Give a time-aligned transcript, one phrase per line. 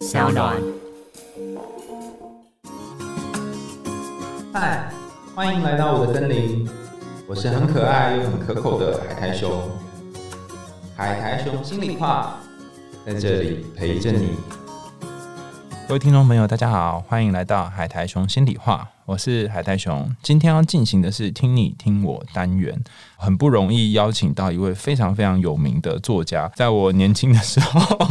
[0.00, 0.56] 小暖。
[4.52, 4.90] 嗨，
[5.34, 6.68] 欢迎来到我的森林，
[7.26, 9.50] 我是很可爱又很可口的海苔熊。
[10.96, 12.36] 海苔熊心里话，
[13.04, 14.36] 在这里陪着你。
[15.88, 18.88] 各位听众朋友，大家好，欢迎来到海苔熊心里话。
[19.08, 22.78] 我是海苔熊，今天要进行的是听你听我单元，
[23.16, 28.06] 很不容易邀请到一位非常非常有名的作家，在我年轻的时候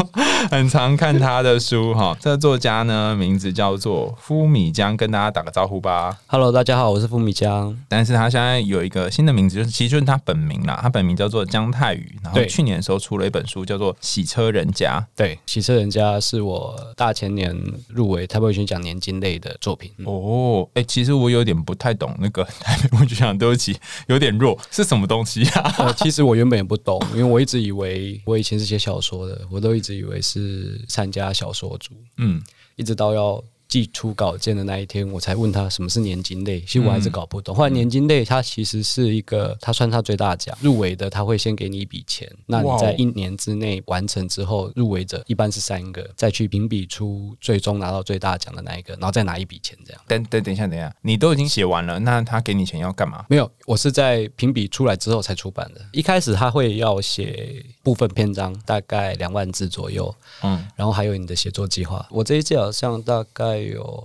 [0.49, 2.17] 很常看他的书哈。
[2.19, 6.17] 这个作家呢，名字叫做夫米江，跟大家打个招呼吧。
[6.25, 7.77] Hello，大家好，我是夫米江。
[7.87, 14.99] 但是他现在有一个新的名字，就是其实就是他本名啦，他本名叫做姜泰宇，然后去年的时候出了一本书，叫做《洗车人家》。
[15.15, 17.55] 对，洗车人家是我大前年
[17.87, 19.91] 入围台北文学奖年金类的作品。
[19.99, 23.77] 嗯哦，哎、其实我有点不太懂那个台北文学奖，对不起，
[24.07, 25.75] 有点弱，是什么东西啊？
[25.77, 32.41] 呃，其实我原本也不懂，因为我一直以为我以前是写小说的，我都一直以为是参加小说组，嗯，
[32.75, 36.61] 一直到要寄出稿件的那一天，我才问他什么是年金类。
[36.61, 37.55] 其实我还是搞不懂。
[37.55, 50.01] 后来年金类它其实是一个，它算它最大奖，入围的他会先给你一笔钱，那你在一年之内完成之后，入围者一般是三个，再去评比出最终拿到最大奖的那一个，然后再拿一笔钱这样。
[50.07, 53.25] 等等等一下，等一下，你都已经写完了，那他给你钱要干嘛？
[53.29, 55.81] 没有，我是在评比出来之后才出版的。
[55.91, 62.05] 一开始他会要写部分篇章，大概两万字左右，嗯，然后还有你的写作计划。
[62.11, 64.03] 我这一届好像大概有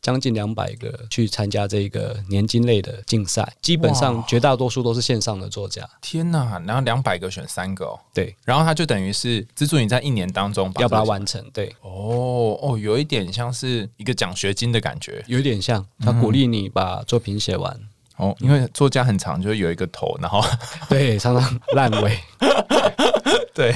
[0.00, 5.84] 将近两百个去参加这个年金类的竞赛，基本上绝大多数都是线上的作家。
[6.00, 15.24] 天哪，然后两百个选三个哦，对，然后他就等于是资助你在一年当中把要把它完成，对，哦哦，有一点像是一个奖学金的感觉。
[15.26, 17.80] 有点像他鼓励你把作品写完，
[18.16, 20.40] 哦，因为作家很长，就是有一个头，然后
[20.88, 22.18] 对，常常烂尾。
[23.54, 23.72] 对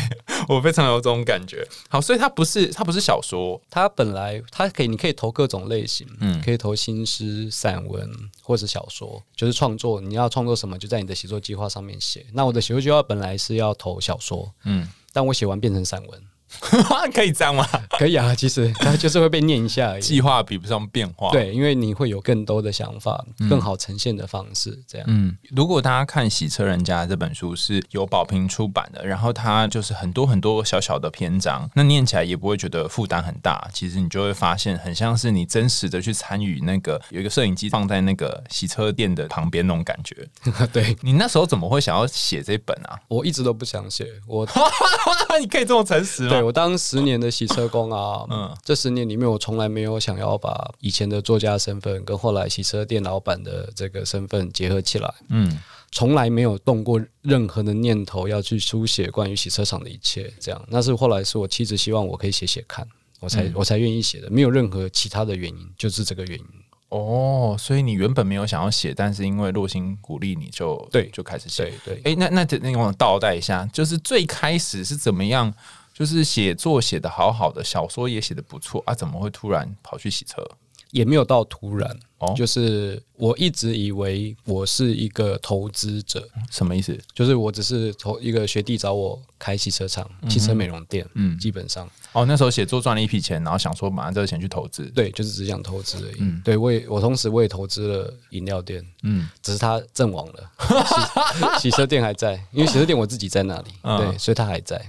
[0.48, 1.64] 我非常有这种感觉。
[1.88, 8.10] 好，所以它不是它不是小说，它本来它可以，你可以投各种类型，嗯可以投新诗、散文
[8.42, 10.00] 或者小说，就是创作。
[10.00, 12.26] 你要创作什么，就在你的写作计划上面写。
[12.32, 16.22] 那我的写作计划本来是要投小说，嗯，但我写完变成散文，
[17.14, 17.66] 可以这样吗？
[17.90, 18.34] 可以啊。
[18.34, 20.02] 其实它就是会被念一下而已。
[20.02, 25.06] 计划比不上变化。，对，因为你会有更多的想法，更好呈现的方式，这样。
[25.08, 33.68] 嗯，如果大家看《洗车人家》这本书是由宝瓶出版的，然后它就是很多很多小小的篇章，那念起来也不会觉得负担很大。
[33.72, 40.16] 其实你就会发现，很像是你真实的去参与那个有一个摄影机放在那个洗车店的旁边那种感觉。
[40.72, 42.98] 对你那时候怎么会想要写这本啊？
[43.08, 44.46] 我一直都不想写，我
[45.40, 46.37] 你可以这么诚实吗？
[46.38, 55.14] 对我当十年的洗车工啊，嗯这十年里面我从来没有想要把以前的作家身份跟后来洗车店老板的这个身份结合起来。
[55.28, 55.58] 嗯，
[55.90, 60.64] 从来没有动过任何的念头要去书写关于洗车场的一切，这样。
[60.68, 62.86] 那是后来是我妻子希望我可以写写看，
[63.20, 66.44] 我才、我才愿意写的，没有任何其他的原因，就是这个原因。
[66.90, 71.70] 哦，所以你原本没有想要写，但是因为洛星鼓励你就对就开始写。
[71.84, 75.52] 对对，哎、那那那我倒带一下，就是最开始是怎么样？
[75.98, 80.46] 就是写作写的好好的，小说也写的不错啊，怎么会突然跑去洗车？
[80.90, 86.98] 也没有到突然，哦就是我一直以为我是一个投资者，什么意思？
[87.12, 94.84] 就是我只是投一个学弟找我开洗车场、汽车美容店，嗯基本上哦，那时候写作赚了一笔钱，然后想说把这个钱去投资。
[94.92, 96.16] 对，就是只想投资而已。
[96.20, 100.50] 嗯对我也我同时我也投资了饮料店，嗯，只是它阵亡了，
[101.60, 104.80] 洗洗 车店还在，因为洗车店我自己在那里，嗯对，所以它还在。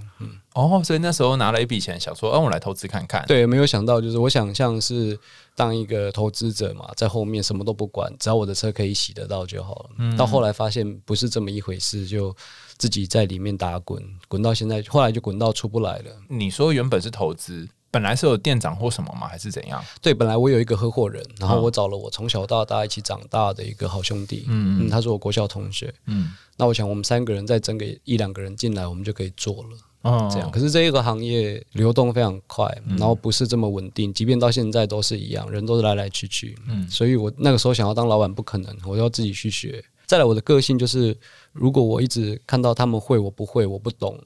[0.67, 5.17] 哦，所以那时候拿了一笔钱，想说，嗯、我来投资看看。，对，没有想到就是我想象是
[5.55, 9.89] 当一个投资者嘛，在后面什么都不管，只要我的车可以洗得到就好了。
[9.97, 12.35] 嗯到后来发现不是这么一回事，就
[12.77, 16.05] 自己在里面打滚，滚到现在，后来就滚到出不来了。
[16.27, 19.27] 你说原本是投资，本来是有店长或什么吗？
[19.27, 19.83] 还是怎样？
[20.01, 25.93] 对，本来我有一个合伙人，然后嗯我找了我从小到大一起长大的一个好兄弟，嗯嗯，他是我国校同学。
[26.05, 29.69] 嗯那我想我们三个人再整个一两个人进来，我们就可以做了。
[30.03, 32.65] 嗯，这样，可是这一个行业流动非常快，
[32.97, 36.57] 然后不是这么稳定，即便到现在都是一样，人都是来来去去。
[36.67, 39.83] 嗯所以我那个时候想要当老板不可能，我要自己去学。
[40.05, 41.15] 再来，我的个性就是，
[41.53, 44.17] 如果我一直看到他们会，我不会，我不懂，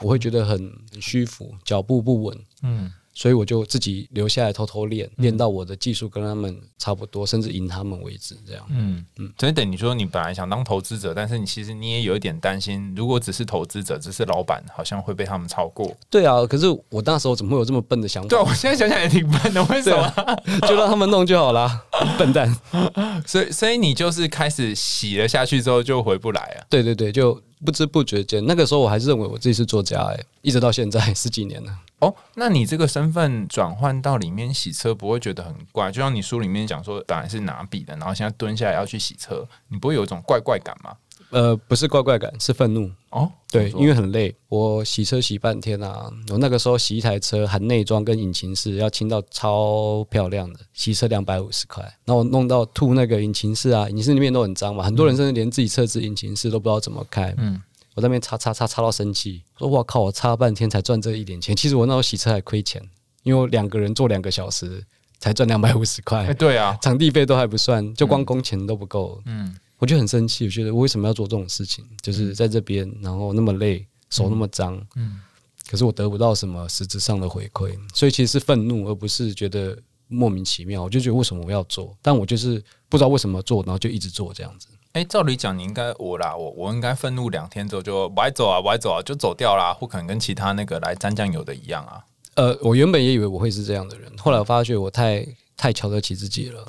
[0.00, 0.58] 我会觉得很
[0.92, 2.38] 很虚浮，脚步不稳。
[2.62, 8.36] 嗯所以我就自己留下来偷偷练，练到我的技术跟他们差不多，甚至赢他们为止。
[8.46, 15.94] 这样，嗯嗯，所以等于说你本来想当投资者，但是你其实你也有一点担心，如果只是投资者，只是老板，好像会被他们超过。
[16.08, 16.46] 对啊。
[16.46, 20.12] 可是我那时候怎么会有这么笨的想法对啊，我现在想想也挺笨的，为什么？
[20.66, 21.84] 就让他们弄就好啦，
[22.18, 22.56] 笨蛋。
[23.26, 26.64] 所以所以你就是开始洗了下去之后就回不来啊。
[26.70, 31.78] 对对对，就不知不觉间，那个时候我还是认为我自己是作家，哎，一直到现在十几年了。
[32.00, 35.92] 哦，那你这个身份转换到里面洗车，不会觉得很怪？
[35.92, 40.96] 就像你书里面讲说，本来是拿笔的，然后现在蹲下来要去洗车，你不会有一种怪怪感吗？
[41.30, 42.90] 呃，不是怪怪感，是愤怒。
[43.10, 46.10] 哦，对，因为很累，我洗车洗半天啊。
[46.30, 51.82] 我那个时候洗一台车，含内装跟引擎室，要清到超漂亮的，洗车两百五十块。
[52.04, 57.34] 然后我弄到吐那个引擎室啊，引擎室里面都很脏嘛，很多人甚至连自己车子引擎室都不知道怎么开。
[57.38, 57.60] 嗯，
[57.94, 61.54] 我在那边擦擦擦擦到生气，说哇靠，我擦了半天才赚这一点钱。
[61.56, 62.82] 其实我那时候洗车还亏钱，
[63.22, 64.84] 因为我两个人做两个小时
[65.18, 69.20] 才赚两百五十哎、块，对啊，场地费都还不算，就光工钱都不够。
[69.26, 71.84] 嗯，我就很生气，我觉得我为什么要做这种事情？
[72.00, 75.20] 就是在这边，然后那么累，手那么脏，嗯
[75.68, 79.76] 可是我得不到什么实质上的回馈，所以其实是愤怒，而不是觉得
[80.08, 80.82] 莫名其妙。
[80.82, 84.68] 我就觉得为什么我要做，但我就是不知道为什么做，然后就一直做这样子。
[84.92, 92.04] 哎、照理讲，你应该我啦，我我应该愤怒两天之后就不爱走啊，不爱走啊，就走掉啦，不可能跟其他那个来沾酱油的一样啊。
[92.34, 95.24] 呃，我原本也以为我会是这样的人，后来我发觉我太
[95.60, 96.64] 太瞧得起自己了。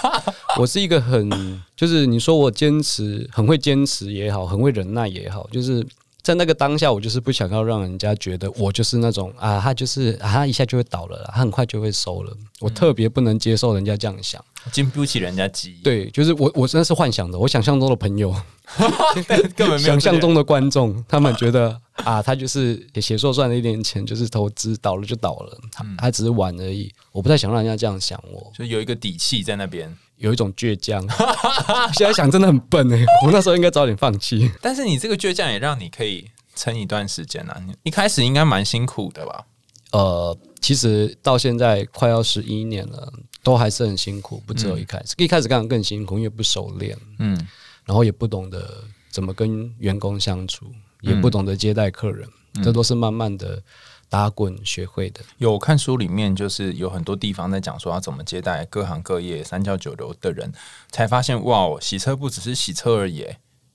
[0.60, 5.84] 我是一个很，就是你说我坚持，很会坚持也好，很会忍耐也好，就是
[6.24, 12.34] 在那个当下，我就是不想要让人家觉得我就是那种啊，他就是啊，他一下就会倒了啦，他很快就会收了。
[12.60, 14.42] 我特别不能接受人家这样想。
[14.72, 18.34] 经不起人家急，，对，就是我，我真的是幻想的，我想象中的朋友，
[19.54, 26.90] 根本没有想象中的观众，他们觉得啊，他就是写作赚了一点钱，就是投资倒了就倒了，他他只是玩而已。
[27.12, 29.94] 我不太想让人家这样想我，就有一个底气在那边。
[30.16, 31.06] 有一种倔强。
[31.94, 34.50] 现在想真的很笨哎、我那时候应该早点放弃。
[34.60, 37.60] 但是你这个倔强也让你可以撑一段时间啊。
[37.66, 39.46] 你一开始应该蛮辛苦的吧？
[39.92, 43.12] 呃，其实到现在快要十一年了，
[43.44, 47.36] 都还是很辛苦，不只有一开始，一开始当然更辛苦，因为不熟练，嗯，
[47.84, 50.66] 然后也不懂得怎么跟员工相处，
[51.00, 52.28] 也不懂得接待客人，
[52.62, 53.62] 这都是慢慢的
[54.08, 55.20] 打滚学会的。
[55.38, 60.52] 有看书里面就是有很多地方在讲说要怎么接待各行各业三教九流的人，
[60.90, 63.26] 才发现哇，洗车不只是洗车而已，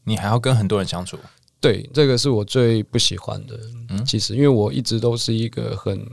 [0.03, 1.17] 你还要跟很多人相处。
[1.61, 3.59] 对，这个是我最不喜欢的。
[3.89, 6.09] 嗯其实，因为我一直都是一个很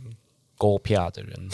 [0.58, 1.48] 勾啪的人，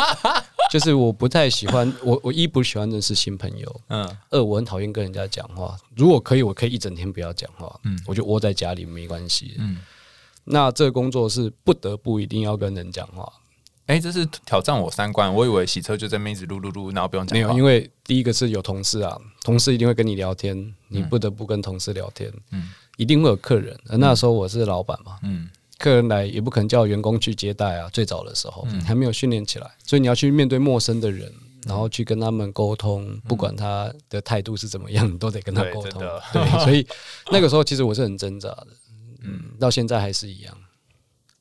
[0.70, 5.74] 就是我不太喜欢我我一不喜欢认识新朋友，嗯二我很讨厌跟人家讲话。
[5.96, 9.54] 如果可以，我可以一整天不要讲话，嗯我就窝在家里没关系。
[9.58, 9.78] 嗯，
[10.50, 13.32] 那这个工作是不得不一定要跟人讲话，
[13.86, 15.34] 哎、这是挑战我三观。
[15.34, 22.70] 我以为洗车就在那边一直撸撸撸，然后不用讲没有，因为第一个是有同事啊，同事一定会跟你聊天，你不得不跟同事聊天，嗯。
[22.96, 23.74] 一定会有客人。
[23.88, 25.48] 而那时候我是老板嘛，嗯。
[25.78, 28.78] 客人来也不可能叫员工去接待啊，最早的时候、嗯。
[28.82, 31.32] 还没有训练起来，所以你要去面对陌生的人，
[31.66, 36.02] 然后去跟他们沟通，不管他的态度是怎么样，你都得跟他对沟通。
[36.32, 36.86] 对，所以
[37.32, 38.66] 那个时候其实我是很挣扎的，
[39.22, 40.56] 嗯，到现在还是一样。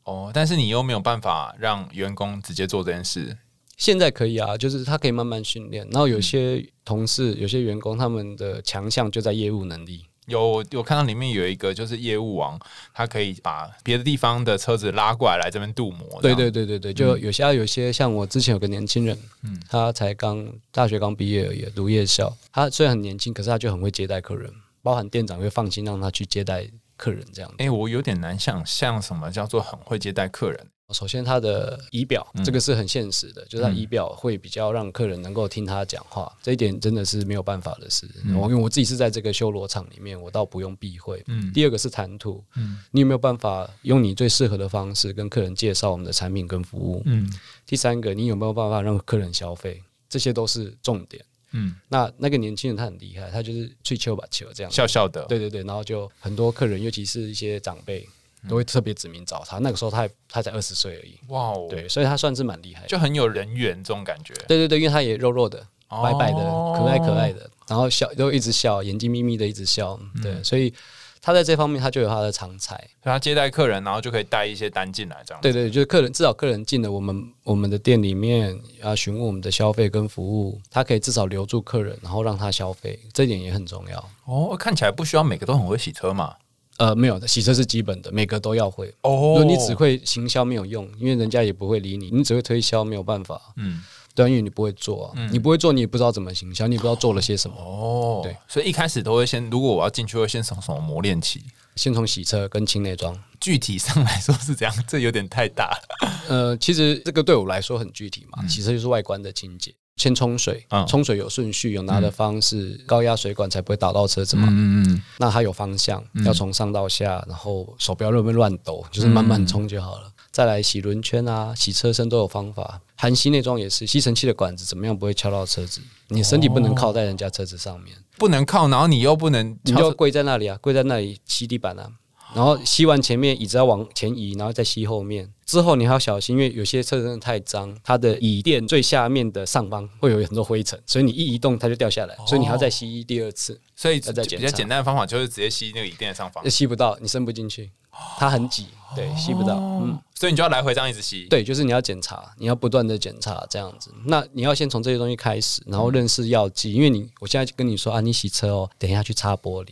[0.04, 3.38] 哦，但是你又没有办法让员工直接做这件事。
[3.78, 10.06] 现在可以啊，就是他可以慢慢训练，然后有些同事、有些员工他们的强项就在业务能力。
[10.26, 12.60] 有有看到里面有一个就是业务王，
[12.94, 16.20] 他可以把别的地方的车子拉过来来这边镀膜。
[16.22, 22.32] 对对对对对，就有些有些像我之前有个年轻人，嗯他才刚大学刚毕业而已，读夜校。
[22.52, 24.54] 他虽然很年轻，可是他就很会接待客人，
[24.84, 26.68] 包含店长会放心让他去接待
[27.00, 27.56] 客人这样子。
[27.60, 30.68] 哎、我有点难想象什么叫做很会接待客人。
[30.92, 38.10] 首先，他的仪表、嗯这个是很现实的，就是他仪表会比较让客人能够听他讲话，这一点真的是没有办法的事。
[38.26, 41.24] 嗯我因为我自己是在这个修罗场里面，我倒不用避讳。
[41.28, 47.04] 嗯第二个是谈吐，嗯你有没有办法用你最适合的方式跟客人介绍我们的产品跟服务？
[47.06, 47.32] 嗯
[47.68, 49.84] 第三个，你有没有办法让客人消费？
[50.10, 51.24] 这些都是重点。
[51.52, 54.72] 嗯，那那个年轻人他很厉害，他就是吹球把球这样。
[54.72, 55.26] 笑笑的。
[55.26, 58.08] 对对对，然后就很多客人，尤其是一些长辈，
[58.48, 59.58] 都会特别指名找他。
[59.58, 62.88] 那个时候他还他才二十岁而已，哇哦，，对，所以他算是蛮厉害的。
[62.88, 64.34] 就很有人缘这种感觉。
[64.48, 70.74] 对对对，因为他也肉肉的、白白的、哦可爱可爱的，然后笑都一直笑，眼睛眯眯的一直笑，嗯对，所以
[71.22, 72.76] 他在这方面他就有他的长才。
[72.76, 75.42] 所以他接待客人，然后就可以带一些单进来，这样。
[75.42, 84.10] 对对，就是客人至少客人进了我们我们的店里面，要询问我们的消费跟服务，他可以至少留住客人，然后让他消费，这一点也很重要。
[84.26, 86.36] 哦，看起来不需要每个都很会洗车嘛。
[86.78, 88.88] 呃，没有的，洗车是基本的，每个都要会。
[89.02, 93.42] 哦如果你只会行销没有用，因为人家也不会理你，你只会推销没有办法。
[93.58, 93.84] 嗯
[94.20, 97.56] 对啊，因为你不会做啊，你不会做，你也不知道怎么行销，你也不知道做了些什么。
[97.58, 101.42] 哦，对，所以一开始都会先，如果我要进去，会先从什么磨练起？
[101.76, 106.10] 先从洗车跟清内装，具体上来说是这样，这有点太大了。
[106.28, 109.74] 呃，其实这个对我来说很具体嘛，洗车就是外观的清洁。
[109.96, 114.48] 先冲水嗯，冲水有顺序，有拿的方式，高压水管才不会打到车子嘛。
[114.50, 120.10] 嗯嗯那它有方向，要从上到下，然后手不要乱乱抖，就是慢慢冲就好了。
[120.40, 122.80] 再来洗轮圈啊，洗车身都有方法。
[122.96, 125.82] 含吸内装也是，吸尘器的管子怎么样不会敲到车子？
[126.08, 131.92] 你身体不能靠在人家车子上面，不能靠，然后你又不能你就跪在那里啊，跪在那里吸地板啊。
[132.34, 135.30] 然后吸完前面椅子要往前移，然后再吸后面。
[135.46, 147.72] 之后你还要小心，因为有些车真的太脏，它的椅垫最下面的上方会有很多灰尘，所以你一移动它就掉下来，所以你还要再吸第二次，所以再检比较简单的方法就是直接吸那个椅垫的上方就，吸不到，你伸不进去，
[148.18, 150.00] 它很挤，对，吸不到，嗯。
[150.16, 153.90] 所以你就要来回这样一直吸。，对，就是你要检查，你要不断的检查这样子。
[154.06, 159.70] 那你要先从这些东西开始，然后认识药剂，因为你我现在跟你说啊，你洗车哦，等一下去擦玻璃。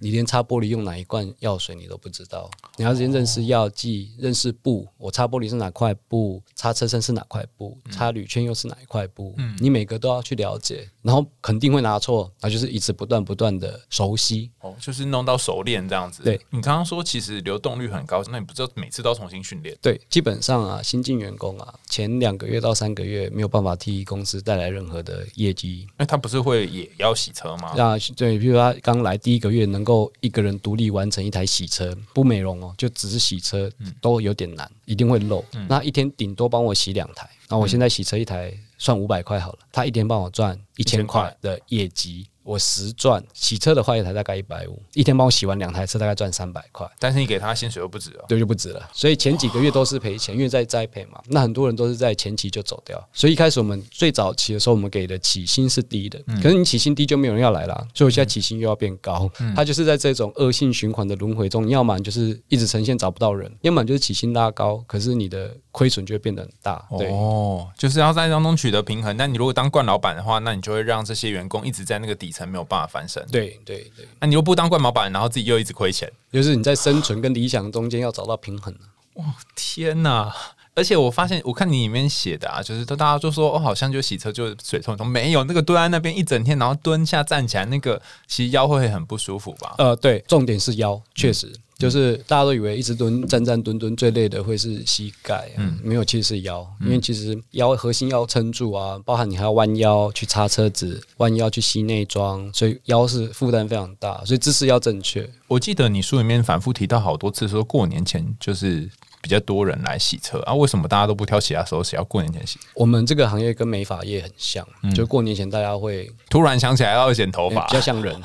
[0.00, 14.50] 你连擦玻璃用哪一罐药水你都不知道，你要先认识药剂，认识布，我擦玻璃是哪块布，擦车身是哪块布，擦铝圈又是哪一块布，嗯你每个都要去了解，然后肯定会拿错，那就是一直不断不断的熟悉。
[14.60, 16.22] 哦，就是弄到熟练这样子。
[16.22, 19.76] 对，你刚刚说其实流动率很高，那你不知道每次都要重新训练？
[19.80, 27.72] 对，基本上啊，新进员工啊，前两个月到三个月没有办法替公司带来任何的业绩因为他不是会也要洗车吗？
[27.76, 33.70] 那对，比如说他刚来第一个月能够一个人独立完成一台洗车，不美容哦，就只是洗车，
[34.00, 35.44] 都有点难，一定会漏。
[35.68, 41.34] 那一天顶多帮我洗两台，那我现在洗车一台算五百块好了，他一天帮我赚一千块。
[41.40, 43.22] 的业绩，我实赚。
[43.34, 46.88] 洗车的话一台大概一百五，一天帮我洗完两台车大概赚三百块。
[46.98, 48.24] 但是你给他薪水又不止哦。
[48.26, 48.88] 对，就不止了。
[48.94, 51.20] 所以前几个月都是赔钱，因为在栽培嘛。
[51.26, 59.30] 那很多人都是在前期就走掉，所以一开始我们最早期的时候，我们给的起薪是低的，可是你起薪低就没有人要来了，所以我现在起薪又要变高。
[59.54, 66.82] 他就是在这种恶性循环的轮回中，你要么就是一直呈现找不到人，要么就是起薪拉高，可是你的亏损就会变得很大。
[66.98, 67.08] 对。
[67.10, 69.14] 哦，就是要在当中取得平衡。
[69.16, 73.24] 那你如果当惯老板的话，那你就会让这些员工一直在那个底层没有办法翻身。
[73.32, 78.72] 对对对，那你又不当怪毛板，然后自己又一直亏钱，就是你在生存跟理想中间要找到平衡
[79.16, 80.32] 啊天哪！
[80.74, 89.74] 而且我发现，我看你里面写的啊，就是都大家就说哦，好像就洗车就水冲冲，没有那个蹲在那边一整天，然后蹲下站起来，那个其实腰会很不舒服吧？
[89.78, 91.52] 呃，对，重点是腰，确实。
[91.78, 105.30] 就是大家都以为一直蹲站站蹲蹲最累的会是膝盖、啊，没有，其实是腰，因为其实腰核心要撑住啊，包含你还要弯腰去擦车子，弯腰去吸内装，所以腰是负担非常大，所以姿势要正确。
[105.46, 112.58] 我记得你书里面反复提到好多次，说过年前就是比较多人来洗车啊，为什么大家都不挑其他时候洗，要过年前洗？
[112.74, 118.20] 我们这个行业跟美发业很像，就过年前大家会突然想起来要剪头发欸比，较像人。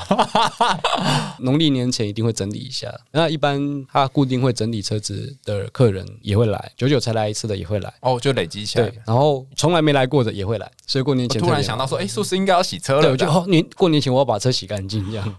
[1.39, 7.93] 农历年前一定会整理一下，那一般他固定会整理车子的客人也会来，久久才来一次的也会来。
[8.01, 13.01] 哦，就累积起来对。，然后从来没来过的也会来，所以过年前突然想到说，哎、是不是应该要洗车了？
[13.01, 15.35] 对，我就哦，年过年前我要把车洗干净，这样。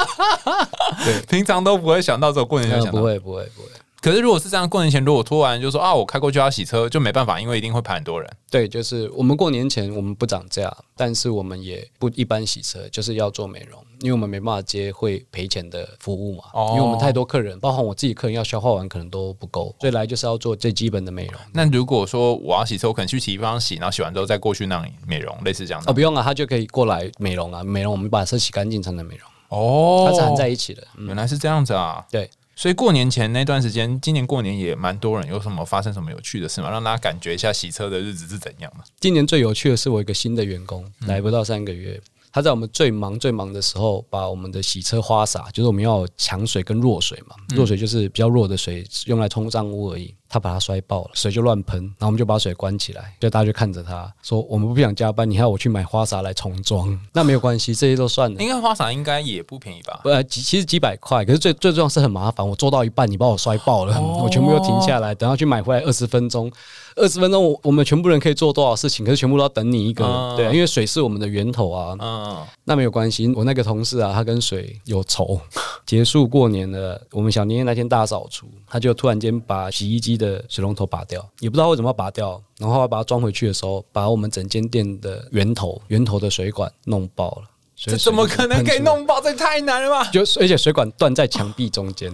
[1.28, 2.98] 平常都不会想到，只有过年前想到。
[2.98, 3.68] 呃不会，不会，不会。
[4.00, 8.30] 可是如果是这样，过年前如果突然就说啊，我开过去要洗车，就没办法，因为一定会排很多人。
[8.50, 16.44] 对，就是我们过年前我们不涨价，但是我们也不一般洗车，就是要做美容，因为我们没办法接会赔钱的服务嘛。
[16.54, 21.40] 哦因为我们太多客人，包含我自己客人要消化完可能都不够，所以来就是要做最基本的美容。
[21.52, 25.90] 那如果说我要洗车，我可能去洗衣房洗，然后洗完之后再过去那里美容，类似这样的。
[25.90, 30.82] 哦，不用啊，他就可以过来美容啊，美容我们把车洗干净才能美容，哦它是含在一起的。
[30.96, 32.02] 嗯，原来是这样子啊。
[32.10, 32.30] 对。
[32.60, 36.70] 所以过年前那段时间，今年过年也蛮多人，有什么发生什么有趣的事吗？
[36.70, 38.84] 让大家感觉一下洗车的日子是怎样的？
[39.00, 41.98] 今年最有趣的是，我一个新的员工，来不到三个月，
[42.30, 50.14] 他在我们最忙最忙的时候，把我们的洗车花洒，就是我们要强水跟弱水嘛，弱水就是比较弱的水，用来冲脏污而已。
[50.30, 56.96] 他把它摔爆了，水就乱喷，然后我们就把水关起来，就大家就看着他说：“我们不想加班，你还要我去买花洒来重装？
[57.12, 58.40] 那没有关系，这些都算了。
[58.40, 59.98] 应该花洒应该也不便宜吧？
[60.04, 62.48] 不，几其实几百块，可是最最重要是很麻烦。
[62.48, 66.48] 我做到一半，你把我摔爆了，哦我全部又停下来，等下去买回来二十分钟，
[66.94, 70.12] 二十分钟我我们全部人可以做多少事情，可是全部都要等你一个人。
[70.14, 73.26] 嗯对啊，因为水是我们的源头啊，嗯，那没有关系。
[73.34, 75.40] 我那个同事啊，他跟水有仇。
[75.84, 82.40] 结束过年了，我们小年夜那天大扫除，他就突然间把洗衣机的水龙头拔掉，也不知道为什么要拔掉。
[82.58, 87.50] 然后把它装回去的时候，把我们整间店的源头源头的水管弄爆了。
[87.74, 88.78] 这怎么可能可以？
[88.80, 89.18] 弄爆？
[89.22, 90.04] 这太难了吧！
[90.10, 92.12] 就而且水管断在墙壁中间。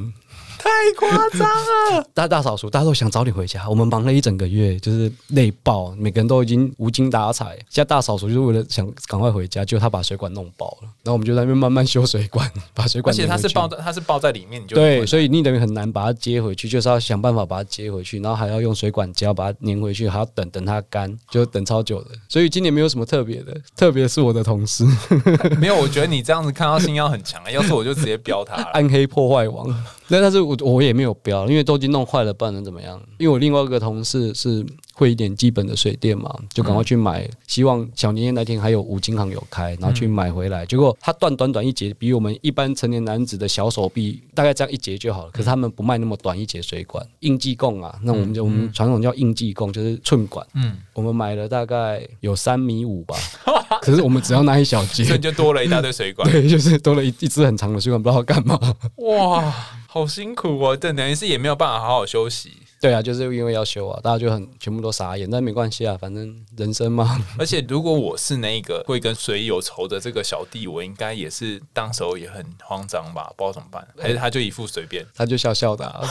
[0.67, 2.05] 太夸张了。
[2.15, 3.69] 大大扫除，大家都想早点回家。
[3.69, 7.57] 我们忙了一整个月，就是累爆，每个人都已经无精打采。
[7.69, 13.27] 现在大扫除就是为了想赶快回家，结果他把水管弄爆了，然后我们就在那边慢慢修水管，把水管而且。
[13.27, 22.11] 它是抱在，它是抱在里面，你就对，所以以你等于很难把它接回去，就是要想办法把它接回去，然后还要用水管胶把它粘回去，还要等等它干，就等超久的。
[22.29, 24.85] 所以今年没有什么特别的，特别是我的同事
[25.61, 25.77] 没有。
[25.77, 28.63] 我觉得你这样子看到星耀很强，要是我就直接标他了。
[28.75, 29.67] 暗黑破坏王，
[30.09, 33.01] 那但是我我也没有标，因为都已经弄坏了，不然能怎么样？
[33.19, 40.65] 因为我另外一个同事是会一点基本的水电嘛，就赶快去买，希望小年夜那天还有五金行有开，然后去买回来。
[40.65, 45.31] 结果他断短短一节，比我们一般成年男子的小手臂大概这样一节就好了。
[45.33, 50.47] 可是他们不卖那么短一节水管，应季供啊，那我们就我们传统叫应季供，就是寸管。
[50.55, 53.17] 嗯，我们买了大概有三米五吧，
[53.83, 56.31] 可是我们只要那一小节所以，就多了一大堆水管。
[56.31, 58.59] 对，就是多了一一支很长的水管，不知道干嘛。
[58.97, 59.55] 哇，
[59.97, 60.77] 好辛苦哦！
[60.77, 62.53] 这等于是也没有办法好好休息。
[62.79, 67.19] 对啊，就是因为要休啊，大家就很全部都傻眼，但没关系啊，反正人生嘛。
[67.41, 75.07] 而且如果我是那个会跟水有仇的这个小弟，我应该也是当时候也很慌张吧，不知道怎么办，还是他就一副随便。
[75.15, 76.03] 他就笑笑的、啊，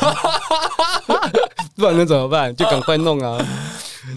[1.77, 2.55] 不然能怎么办？
[2.55, 3.37] 就赶快弄啊！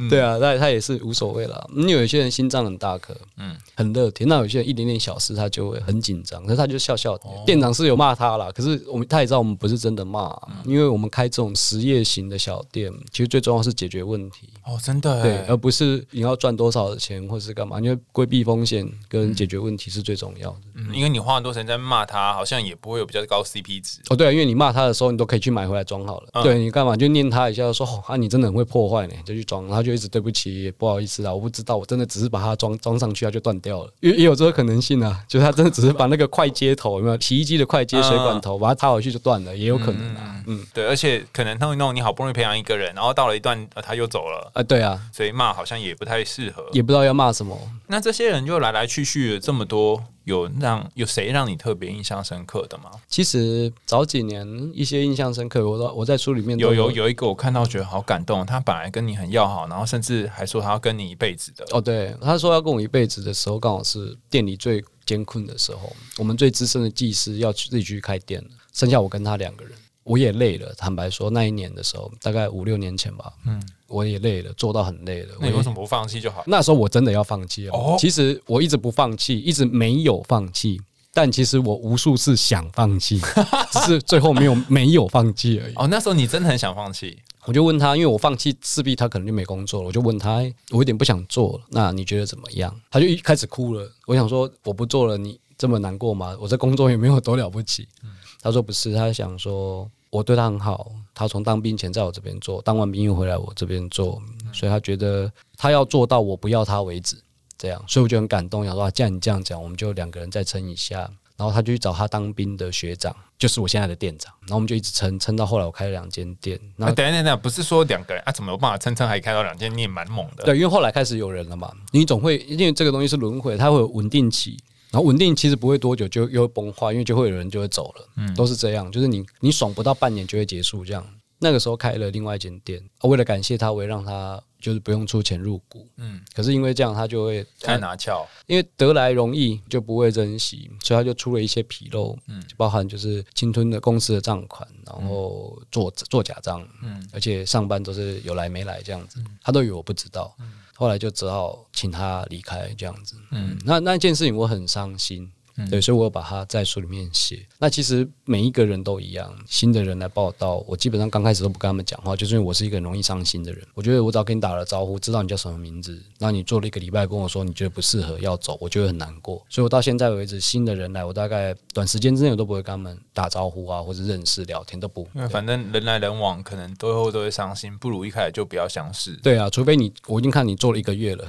[0.08, 1.66] 对啊，那他也是无所谓啦。
[1.74, 7.24] 因为有一些人心脏很大颗，嗯嗯，很乐天；那有些人一点点小事他就会很紧张，可是他就笑笑的。
[7.46, 14.48] 店长是有骂他啦，可是我们他也知道我们不是真的骂，因为我们开这种实业型的小店，其实最重要是解决问题。
[14.68, 20.56] 哦，真的对，哎，而不是你要赚多少钱或是干嘛，因为规避风险跟解决问题是最重要的。
[20.74, 24.00] 嗯，因为你花很多时间在骂他，好像也不会有比较高 CP 值。
[24.10, 26.28] 哦，对啊，因为你骂他的时候，你都可以去买回来装好了。
[26.34, 33.92] 嗯对你干嘛就念他一下，说哦啊，你真的很会破坏呢，就去装，然后就一直对不起，不好意思啊，我不知道，我真的只是把它装装上去，它就断掉了。
[34.00, 40.42] 也也有这个可能性啊， 就是他真的只是把那个快接头有没有洗衣机的快接水管头，把它插回去就断了，也有可能啊。
[40.46, 46.68] 嗯对，而且可能弄一弄，你好不容易培养一个人，然后到了一段、呃、他又走了，啊，对啊，所以骂好像也不太适合。
[46.72, 47.56] 也不知道要骂什么。
[47.86, 52.90] 那这些人就来来去去的这么多，有让有谁让你特别印象深刻的吗？
[53.06, 61.64] 其实早几年一些印象深刻，我都我在书里面有有有一个我看到觉得好感动，他本来跟你很要好，然后甚至还说他要跟你一辈子的。
[61.70, 69.72] 哦，对，他说要跟我一辈子的时候，刚好是店里最艰困的时候，我们最资深的技师要去自己去开店了，剩下我跟他两个人，
[70.08, 70.72] 我也累了。
[70.76, 75.34] 坦白说，那一年的时候，大概五六年前吧，嗯，我也累了，做到很累了。
[75.40, 76.42] 那你为什么不放弃就好？
[76.46, 77.72] 那时候我真的要放弃了。
[77.74, 80.80] 哦其实我一直不放弃，一直没有放弃，
[81.12, 83.20] 但其实我无数次想放弃，
[83.70, 85.74] 只是最后没有没有放弃而已。
[85.76, 89.86] 哦，那时候你真的很想放弃，我就问他，因为我放弃，势必他可能就没工作了。
[89.88, 92.74] 我就问他，哎我有点不想做了，那你觉得怎么样？
[92.90, 93.90] 他就一开始哭了。
[94.06, 96.36] 我想说，我不做了，你这么难过吗？
[96.40, 97.86] 我这工作也没有多了不起。
[98.02, 104.20] 嗯他说不是，他想说我对他很好，他从当兵前在我这边做，当完兵又回来我这边做，
[104.52, 107.16] 所以他觉得他要做到我不要他为止，
[107.56, 111.10] 这样，所以我就很感动，想说啊，既然你这样讲，我们就两个人再撑一下。
[111.36, 114.34] 然后他就去找他当兵的学长，就是我现在的店长。
[114.40, 116.58] 然后我们就一直撑，撑到后来我开了两间店。
[116.74, 119.72] 那等下等下，不是说两个人啊，怎么有办法撑撑还开到两间？
[119.72, 120.42] 你也蛮猛的。
[120.42, 124.58] 对，因为后来开始有人了嘛，你总会因为这个东西是轮回，它会有稳定期，
[124.90, 128.34] 然后稳定其实不会多久就又会崩坏，因为就会有人就会走了，嗯。
[128.34, 131.04] 都是这样，就是你你爽不到半年就会结束这样。
[131.40, 138.26] 那个时候开了另外一间店，啊为了感谢他，我也让他就是不用出钱入股，嗯，可是因为这样他就会太拿翘。
[138.48, 150.34] 因为得来容易就不会珍惜，所以他就出了一些纰漏，嗯，就包含就是侵吞了公司的账款，然后做做假账，嗯，而且上班都是有来没来这样子，他都以为我不知道，
[150.78, 155.28] 后来就只好请他离开这样子，嗯，那那件事情我很伤心。
[155.70, 157.44] 对，所以我有把它在书里面写。
[157.58, 163.66] 那其实每一个人都一样，新的人来报道，我基本上刚开始都不跟他们讲话，就是因为我是一个很容易伤心的人。
[163.74, 169.44] 我觉得我只要跟你打了招呼，知道你叫什么名字，那你做了一个礼拜跟我说你觉得不适合要走，我就会很难过。
[169.48, 175.08] 所以我到现在为止，新的人来，我大概短时间之内我都不会跟他们打招呼啊，或者认识聊天都不。
[175.14, 179.12] 因为反正人来人往，可能最后都会伤心，不如一开始就不要相识。
[179.22, 181.24] 对啊，除非你我已经看你做了一个月了，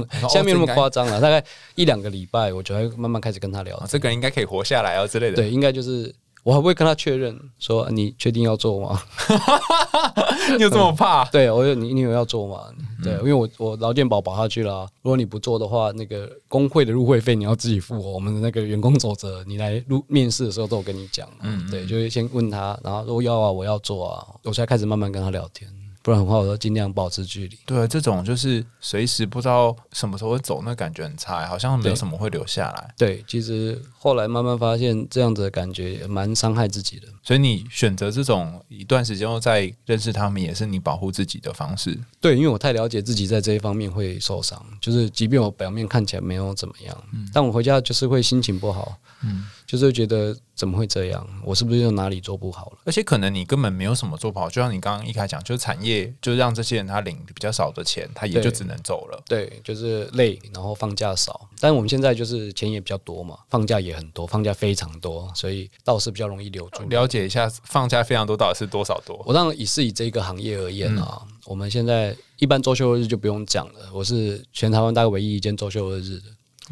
[0.28, 5.36] 现在没有那么夸张了，大概一两个礼拜，我就会慢慢开始跟他聊哦，这个人应该可以活下来哦之类的。
[5.36, 9.02] 对，应该就是我还不会跟他确认说你确定要做吗？
[10.56, 11.24] 你有这么怕？
[11.30, 12.64] 对，我有你你有要做吗？
[12.78, 18.12] 嗯对，因为我我劳健保保下去了啊、如果你不做的话，那个工会的入会费你要自己付哦。
[18.12, 21.28] 我们的那个员工守则，你来入面试的时候都有跟你讲。
[21.40, 25.68] 嗯，对，就会先问他，然后说要啊，我要做啊，我才开始慢慢跟他聊天。
[26.02, 27.58] 不然的话我都尽量保持距离。
[27.64, 32.94] 对，这种就是随时不知道什么时候会走，那感觉很差，好像没有什么会留下来。
[32.98, 37.06] 对，其实后来慢慢发现这样子的感觉也蛮伤害自己的。
[37.22, 41.96] 所以你选择这种一段时间后再认识他们，也是你保护自己的方式。
[42.20, 51.26] 对，因为我太了解自己在这一方面会受伤，就是即便我表面看起来没有怎么样，但我回家就是会心情不好，嗯就是会觉得怎么会这样？
[51.42, 52.78] 我是不是又哪里做不好了？
[52.84, 59.22] 而且可能你根本没有什么做不好，就像你刚刚一开始讲，就是产业就让这些人他领比较少的钱，他也就只能走了。
[59.26, 61.48] 对，就是累，然后放假少。
[61.58, 66.82] 但我们现在就是钱也比较多嘛，放假也很多，放假非常多，所以倒是比较容易留住。
[66.90, 69.18] 了解一下放假非常多到底是多少多？
[69.24, 76.24] 我当然以是以这个行业而言啊，我们现在一般周休日就不用讲了，我是全台湾大概唯一一间周休二日的。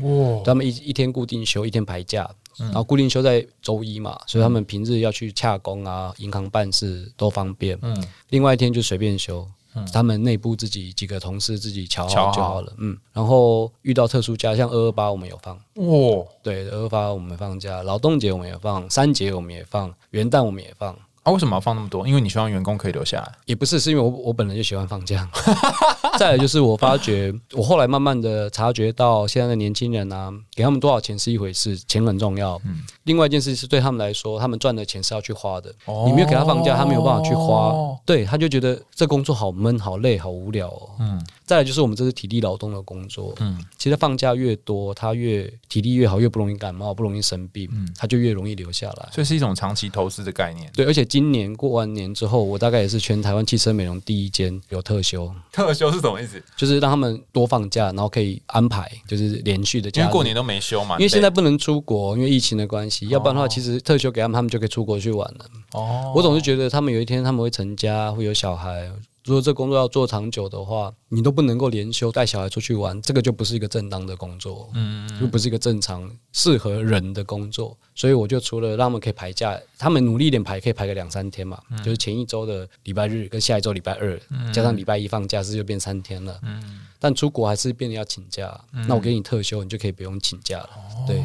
[0.02, 2.30] 哇，他们一一天固定休，一天排假，
[2.60, 7.78] 然后固定休在周一嘛，所以他们平日要去洽工啊、银行办事都方便。
[7.80, 9.46] 嗯，另外一天就随便休，
[9.92, 12.72] 他们内部自己几个同事自己瞧好就好了。
[12.78, 20.96] 嗯，然后遇到特殊假，像二二八我们有放，哇，对，二二八我们放假，劳动节我们也放，三节我们也放，元旦我们也放。
[21.30, 22.06] 啊，为什么要放那么多？
[22.06, 23.32] 因为你希望员工可以留下来。
[23.46, 25.28] 也不是，是因为我我本来就喜欢放假。
[26.18, 32.60] 再来就是我发觉，我后来慢慢的察觉到，现在的年轻人啊，给他们多少钱是一回事，钱很重要。
[33.04, 35.72] 另外一件事是对他们来说，他们赚的钱是要去花的。
[36.06, 37.72] 你没有给他放假，他没有办法去花，
[38.04, 40.88] 对，他就觉得这工作好闷、好累、好无聊哦。
[40.98, 49.08] 嗯再来就是我们这是体力劳动的工作，嗯其实放假越多，他越体力越好，越不容易感冒，不容易生病，嗯他就越容易留下来。
[49.10, 50.70] 所以是一种长期投资的概念。
[50.76, 56.40] 对，而且今年过完年之后，我大概也是全台湾汽车美容第一间有特休，特休是什么意思？
[56.56, 60.02] 就是让他们多放假，然后可以安排就是连续的假。
[60.02, 60.94] 因为过年都没休嘛。
[60.98, 65.44] 因为现在不能出国，因为疫情的关系，要不然的话，其实特休给他们，他们就可以出国去玩了。
[65.72, 68.88] 哦，我总是觉得他们有一天他们会成家，会有小孩。
[69.30, 77.78] 如果这工作要做长久的话，你都不能够连休带小孩出去玩，这个就不是一个正当的工作，嗯，就不是一个正常适合人的工作。
[77.94, 84.20] 所以我就除了让他们可以排假，他们努力一点排，可以排个两三天嘛，就是前一周的礼拜日跟下一周礼拜二，
[84.52, 86.36] 加上礼拜一放假，是就变三天了。
[86.42, 90.68] 嗯但出国还是变得要请假，那我给你特休，你就可以不用请假了。
[91.06, 91.22] 对，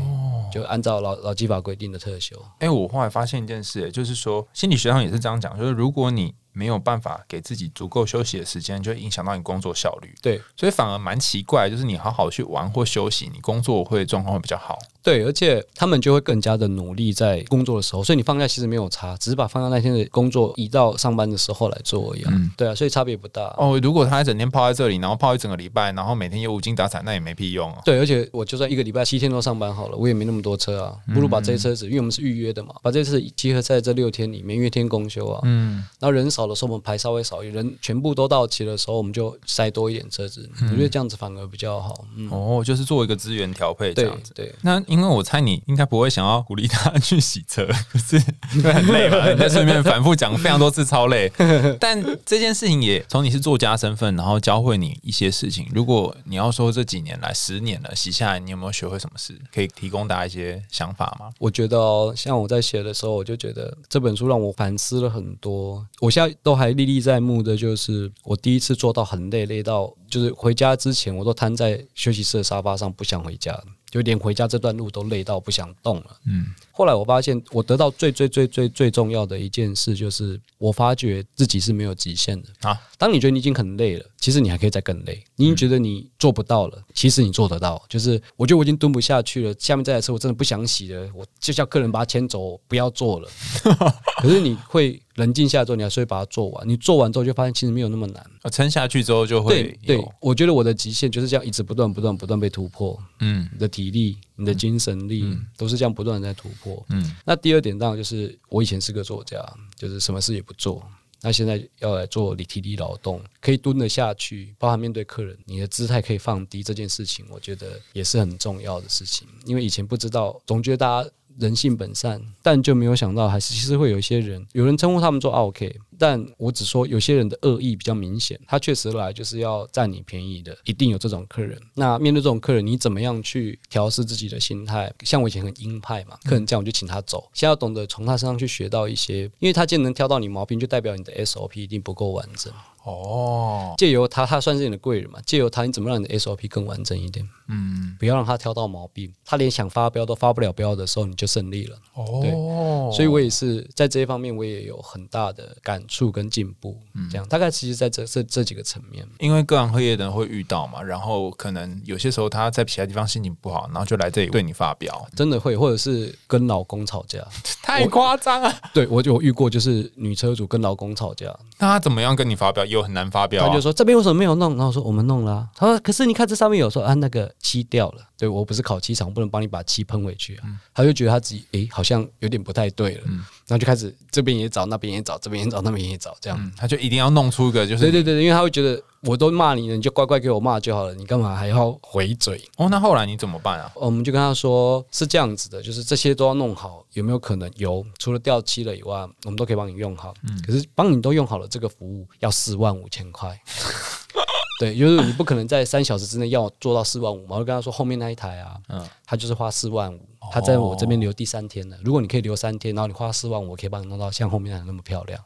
[0.54, 2.40] 就按照老老基法规定的特休。
[2.60, 10.16] 哎、我后来发现一件事、就是说心理学上也是这样讲，就是如果你没有办法给自己足够休息的时间，就会影响到你工作效率。
[10.22, 14.80] 对所以反而蛮奇怪，就是你好好去玩或休息，你工作会状况会比较好。
[15.06, 22.32] 对，而且他们就会更加的努力在工作的时候，所以你放假其实没有差，只是把放假那天的工作移到上班的时候来做而已、啊。
[22.34, 23.54] 嗯对啊，所以差别不大。
[23.58, 27.82] 哦，如果他一整天泡在这里，然后泡一整个礼拜，然后每天又无精打采，那也没屁用啊。
[27.86, 35.42] 对，而且我就算一个礼拜七天都上班好了，我也没那么多车啊，不如把这些车子，因为我们是预约的嘛，把这些车子集合在这六天里面，因为天公休啊。
[35.44, 40.50] 嗯，然后人少的时候，我们排稍微少一点，人全部都到齐的时候，我们就塞多一点车子。
[40.62, 42.06] 我觉得这样子反而比较好。
[42.16, 44.32] 嗯，哦，就是做一个资源调配这对样子。
[44.34, 44.54] 对。
[44.62, 48.16] 那因为我猜你应该不会想要鼓励他去洗车， 就是
[48.56, 51.32] 因为很累嘛， 你在顺便反复讲非常多次，超累。
[51.80, 55.68] 但这件事情也从你是作家身份，然后教会你一些事情。
[55.74, 59.38] 如果你要说这几年来十年了洗下来，你有没有学会什么事？
[59.54, 61.30] 可以提供大家一些想法吗？
[61.40, 65.86] 我觉得哦，像我在写的时候，我就觉得这本书让我反思了很多。
[66.00, 73.60] 我现在都还历历在目的，就是我第一次做到很累，累到就是回家之前，我都瘫在休息室的沙发上，不想回家，
[73.96, 76.18] 就连回家这段路都累到不想动了。
[76.26, 82.78] 嗯，后来我发现，我得到最最最最最重要的一件事，就是我发觉自己是没有极限的啊。
[82.98, 85.24] 当你觉得你已经很累了，其实你还可以再更累。
[85.38, 87.82] 你已经觉得你做不到了，其实你做得到。
[87.88, 93.30] 就是我觉得我已经蹲不下去了，下面这台车我真的不想洗了，我就叫客人把它牵走，不要做了。
[94.22, 96.68] 可是你会冷静下来之后，你还是会把它做完。
[96.68, 98.26] 你做完之后，就发现其实没有那么难。
[98.42, 102.98] 呃撑下去之后就会对对，我觉得我的极限就是这样，一直不断不断不断被突破。
[103.20, 106.86] 嗯你的体力、你的精神力、都是这样不断的在突破。
[106.90, 109.38] 嗯那第二点当然就是我以前是个作家，
[109.76, 110.86] 就是什么事也不做。
[111.22, 119.28] 那现在要来做体力劳动，可以蹲得下去，包含面对客人，你的姿态可以放低，这件事情我觉得也是很重要的事情。
[119.46, 131.60] 因为以前不知道，总觉得大家人性本善，但就没有想到，还是其实会有一些人，有人称呼他们做 OK，但我只说有些人的恶意比较明显，他确实来就是要占你便宜的，一定有这种客人。
[131.74, 134.92] 那面对这种客人，你怎么样去调试自己的心态？
[135.04, 137.30] 像我以前很鹰派嘛，客人这样我就请他走。
[137.34, 142.52] 现在要懂得从他身上去学到一些，因为他既然能挑到你毛病，就代表你的 SOP 一定不够完整。
[142.84, 147.28] 哦，借由他，他算是你的贵人嘛，借由他，你怎么让你的 SOP 更完整一点？
[147.48, 151.78] 嗯不要让他挑到毛病，他连想发飙都发不了飙的时候，你就胜利了。
[151.96, 156.78] 哦，所以我也是在这一方面，我也有很大的感触跟进步，
[157.10, 159.06] 这样大概其实在这这这几个层面。
[159.20, 167.26] 因为各行各业的人会遇到嘛，然后可能有些时候他在其他地方心情不好，然后就来这里对你发表，真的会，或者是跟老公吵架，
[167.64, 168.54] 太夸张了。
[168.74, 172.66] 对我就有遇过，就是女车主跟老公吵架，那他怎么样跟你发表？
[172.66, 174.56] 又很难发表、啊，他就说这边为什么没有弄？
[174.58, 180.44] 然后说我们弄了、啊，他说可是你看这上面有说啊那个漆掉了，对我不是烤漆厂，我不能帮你把漆喷回去啊。
[180.74, 183.04] 他就觉得他自己诶好像有点不太对了，
[183.48, 186.40] 然后就开始这边也找，那边也找，这边也找，那边也找，这样。
[186.42, 192.44] 嗯，他就一定要弄出一个就是对对对，因为他会觉得我都骂你了，你就乖乖给我骂就好了，你干嘛还要回嘴？
[192.58, 193.72] 哦，那后来你怎么办啊？
[193.76, 197.86] 我们就跟他说是这样子的，就是这些都要弄好，有没有可能有？
[198.00, 200.14] 除了掉漆了以外，我们都可以帮你用好。
[200.46, 203.40] 可是帮你都用好了，这个服务要四万五千块。
[204.58, 207.36] 对，就是你不可能在三小时之内要我做到四万五嘛。
[207.36, 210.00] 我就跟他说，后面那一台啊，嗯他就是花四万五，
[210.32, 211.78] 他在我这边留第三天了。
[211.84, 215.22] 如果你可以留三天，然后你花四万五，我可以帮你弄到像后面那样那么漂亮。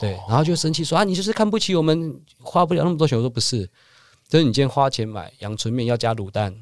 [0.00, 3.16] 对，然后就生气说啊，你就是看不起我们，花不了那么多钱。
[3.18, 3.68] 我说不是，
[4.28, 6.54] 就是你今天花钱买阳春面要加卤蛋，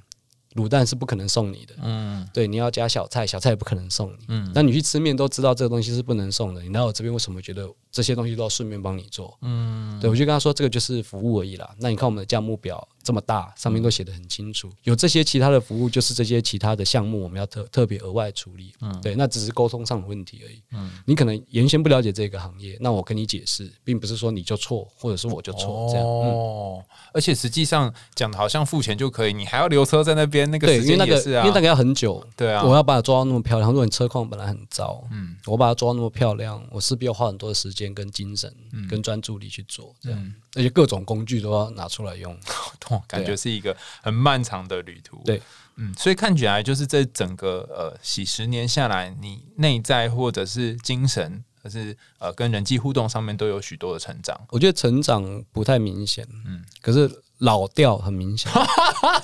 [0.54, 1.74] 卤蛋是不可能送你的。
[1.82, 4.24] 嗯对，你要加小菜，小菜也不可能送你。
[4.28, 9.36] 嗯那你去吃面都知道这个东西是不能送的，你来我这边为什么觉得这些东西都要顺便帮你做？
[9.42, 11.74] 嗯，对，我就跟他说这个就是服务而已啦。
[11.78, 18.72] 那你看我们的价目表这么大，上面都写的很清楚，有这些其他的服务，就是这些其他的项目我们要特特别额外处理。
[18.80, 20.62] 嗯，对，那只是沟通上的问题而已。
[20.72, 26.04] 嗯，你可能原先不了解这个行业，那我跟你解释，并不是说你就错，或者是我就错、这样。
[26.06, 32.26] 嗯，哦，而且实际上讲的好像付钱就可以，你还要留车在那边，那个对，时因为那个间也是啊，因为那个要很久。
[32.36, 33.70] 对啊，我要把它抓到那么漂亮。
[33.70, 38.50] 如果你车况本来很糟，嗯，我把它抓到那么漂亮，我势必要花很多的时间跟精神、
[38.88, 42.34] 跟专注力去做，这样，而且各种工具都要拿出来用。
[42.94, 45.20] 哦感觉是一个很漫长的旅途。
[45.24, 45.40] 对，
[45.76, 54.40] 嗯，所以看起来就是这整个呃几十年下来，你内在或者是精神，可是呃跟人际互动上面都有许多的成长。
[54.50, 58.50] 我觉得成长不太明显，嗯，可是老掉很明显，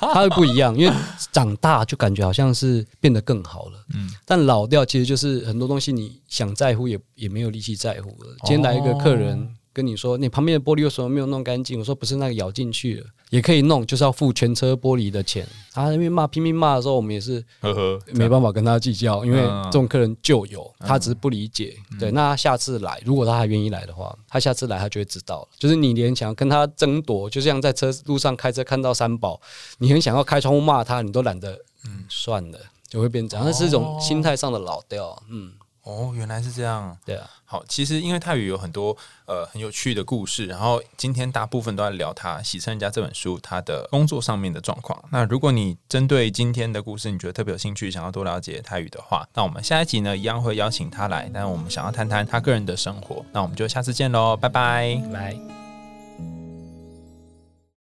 [0.00, 0.94] 它会不一样，因为
[1.30, 8.35] 长大就感觉好像是变得更好了，嗯，但老掉其实就是很多东西你想在乎也也没有力气在乎了。
[8.44, 11.79] 今天来一个客人跟你说，你旁边的玻璃为什么没有弄干净？
[11.79, 15.47] 我说不是那个咬进去了，也可以弄，就是要付全车玻璃的钱。
[15.73, 21.75] 他那边骂拼命骂的时候，我们也是呵呵，没办法跟他计较，因为嗯这种客人就有，他只是不理解。
[21.99, 25.49] 对，那他下次来，如果他还愿意来的话，他下次来他就会知道了。
[25.59, 29.40] 就是你连想跟他争夺，就像在车路上开车看到三宝，
[29.79, 31.53] 你很想要开窗户骂他，你都懒得，
[31.87, 33.47] 嗯，算了，就会变这样。
[33.47, 36.97] 那是一种心态上的老掉，嗯，哦，原来是这样。
[37.05, 45.03] 对啊，好，其实因为泰语有很多呃很有趣的故事，然后今天大部分都在聊他《喜生人家》这本书他的工作上面的状况。
[45.11, 53.25] 那如果你针对今天的故事，你觉得特别有兴趣，想要多了解泰语的话，那我们下一集呢一样会邀请他来，但我们想要谈谈他个人的生活。
[53.33, 54.95] 那我们就下次见喽，拜拜。
[55.11, 55.60] 来。